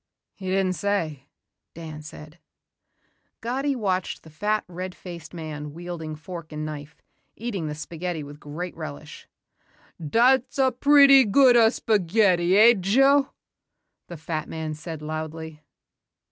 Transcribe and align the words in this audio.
"He 0.33 0.47
didn't 0.47 0.73
say," 0.73 1.27
Dan 1.75 2.01
said. 2.01 2.39
Gatti 3.39 3.75
watched 3.75 4.23
the 4.23 4.31
fat, 4.31 4.63
red 4.67 4.95
faced 4.95 5.31
man 5.31 5.73
wielding 5.75 6.15
fork 6.15 6.51
and 6.51 6.65
knife, 6.65 7.03
eating 7.35 7.67
the 7.67 7.75
spaghetti 7.75 8.23
with 8.23 8.39
great 8.39 8.75
relish. 8.75 9.27
"Dat's 10.03 10.57
a 10.57 10.71
pretty 10.71 11.23
good 11.23 11.55
a' 11.55 11.69
spaghetti, 11.69 12.57
eh 12.57 12.73
Joe?" 12.79 13.29
the 14.07 14.17
fat 14.17 14.49
man 14.49 14.73
said 14.73 15.03
loudly. 15.03 15.61